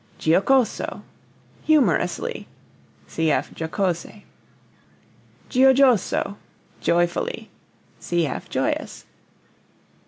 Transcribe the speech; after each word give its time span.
Giocoso 0.17 1.03
humorously, 1.63 2.47
(cf. 3.07 3.55
jocose). 3.55 4.23
Giojoso 5.47 6.37
joyfully, 6.79 7.51
(cf. 8.01 8.49
joyous). 8.49 9.05